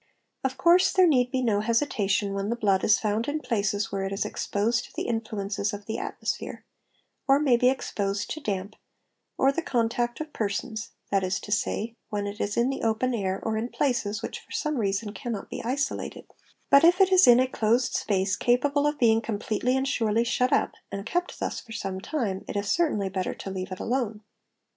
Of 0.43 0.57
course 0.57 0.91
there 0.91 1.05
need 1.05 1.29
be 1.29 1.43
no 1.43 1.59
hesitation 1.59 2.33
when 2.33 2.49
the 2.49 2.55
blood 2.55 2.83
is 2.83 2.97
found 2.97 3.27
in 3.27 3.39
places 3.39 3.91
where 3.91 4.01
it 4.03 4.11
is 4.11 4.25
exposed 4.25 4.85
to 4.85 4.93
the 4.95 5.03
influences 5.03 5.73
of 5.73 5.85
the 5.85 5.99
atmosphere, 5.99 6.65
or 7.27 7.39
may 7.39 7.55
be 7.55 7.69
exposed 7.69 8.27
to 8.31 8.39
damp, 8.39 8.75
or 9.37 9.51
the 9.51 9.61
contact 9.61 10.19
of 10.19 10.33
persons, 10.33 10.89
that 11.11 11.23
is 11.23 11.39
to 11.41 11.51
say, 11.51 11.93
when 12.09 12.25
it 12.25 12.41
is 12.41 12.57
in 12.57 12.71
the 12.71 12.81
open 12.81 13.13
air 13.13 13.39
or 13.43 13.57
in 13.57 13.69
places 13.69 14.23
which 14.23 14.39
for 14.39 14.51
some 14.51 14.77
reason 14.79 15.13
cannot 15.13 15.51
be 15.51 15.63
isolated; 15.63 16.25
but 16.71 16.83
if 16.83 16.99
it 16.99 17.11
is 17.11 17.27
in 17.27 17.39
a 17.39 17.45
closed—; 17.47 17.93
space 17.93 18.35
capable 18.35 18.87
of 18.87 18.97
being 18.97 19.21
completely 19.21 19.77
and 19.77 19.87
surely 19.87 20.23
shut 20.23 20.51
up, 20.51 20.71
and 20.91 21.05
kept 21.05 21.39
thus 21.39 21.59
for 21.59 21.73
some 21.73 21.99
time, 22.01 22.43
it 22.47 22.55
is 22.55 22.71
certainly 22.71 23.07
better 23.07 23.35
to 23.35 23.51
leave 23.51 23.71
it 23.71 23.79
alone. 23.79 24.23